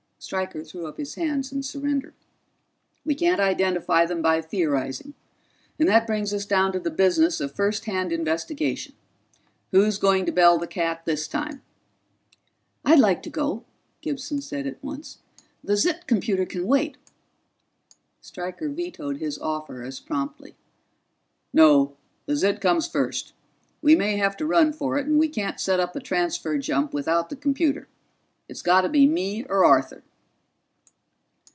[0.23, 2.13] Stryker threw up his hands in surrender.
[3.03, 5.15] "We can't identify them by theorizing,
[5.79, 8.93] and that brings us down to the business of first hand investigation.
[9.71, 11.63] Who's going to bell the cat this time?"
[12.85, 13.63] "I'd like to go,"
[14.01, 15.17] Gibson said at once.
[15.63, 16.97] "The ZIT computer can wait."
[18.21, 20.55] Stryker vetoed his offer as promptly.
[21.51, 21.97] "No,
[22.27, 23.33] the ZIT comes first.
[23.81, 26.93] We may have to run for it, and we can't set up a Transfer jump
[26.93, 27.87] without the computer.
[28.47, 30.03] It's got to be me or Arthur."